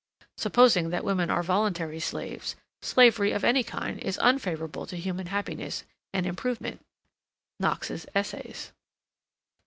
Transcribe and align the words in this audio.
('Supposing 0.35 0.89
that 0.89 1.03
women 1.05 1.29
are 1.29 1.43
voluntary 1.43 1.99
slaves 1.99 2.55
slavery 2.81 3.31
of 3.33 3.43
any 3.43 3.63
kind 3.63 3.99
is 3.99 4.17
unfavourable 4.19 4.87
to 4.87 4.97
human 4.97 5.27
happiness 5.27 5.83
and 6.11 6.25
improvement.' 6.25 6.83
'Knox's 7.59 8.07
Essays'.) 8.15 8.71